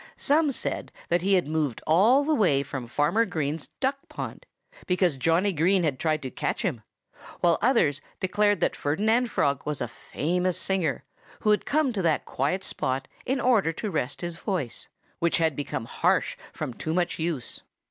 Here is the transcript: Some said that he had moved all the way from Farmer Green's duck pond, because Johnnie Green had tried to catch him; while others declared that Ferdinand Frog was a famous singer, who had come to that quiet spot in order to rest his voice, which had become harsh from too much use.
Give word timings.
Some 0.17 0.51
said 0.51 0.91
that 1.09 1.21
he 1.21 1.35
had 1.35 1.47
moved 1.47 1.79
all 1.85 2.23
the 2.23 2.33
way 2.33 2.63
from 2.63 2.87
Farmer 2.87 3.23
Green's 3.23 3.67
duck 3.79 3.99
pond, 4.09 4.47
because 4.87 5.15
Johnnie 5.15 5.53
Green 5.53 5.83
had 5.83 5.99
tried 5.99 6.23
to 6.23 6.31
catch 6.31 6.63
him; 6.63 6.81
while 7.41 7.59
others 7.61 8.01
declared 8.19 8.61
that 8.61 8.75
Ferdinand 8.75 9.29
Frog 9.29 9.61
was 9.63 9.79
a 9.79 9.87
famous 9.87 10.57
singer, 10.57 11.03
who 11.41 11.51
had 11.51 11.67
come 11.67 11.93
to 11.93 12.01
that 12.01 12.25
quiet 12.25 12.63
spot 12.63 13.07
in 13.27 13.39
order 13.39 13.71
to 13.73 13.91
rest 13.91 14.21
his 14.21 14.37
voice, 14.37 14.87
which 15.19 15.37
had 15.37 15.55
become 15.55 15.85
harsh 15.85 16.35
from 16.51 16.73
too 16.73 16.95
much 16.95 17.19
use. 17.19 17.61